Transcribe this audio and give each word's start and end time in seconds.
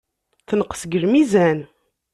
Tenqes 0.47 0.81
deg 0.83 0.93
lmizan. 1.03 1.59